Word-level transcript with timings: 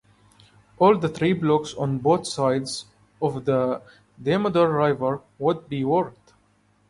All 0.79 0.97
the 0.97 1.09
three 1.09 1.33
blocks 1.33 1.75
on 1.75 1.99
both 1.99 2.25
sides 2.25 2.85
of 3.21 3.45
the 3.45 3.83
Damodar 4.19 4.67
River 4.87 5.21
would 5.37 5.69
be 5.69 5.85
worked. 5.85 6.33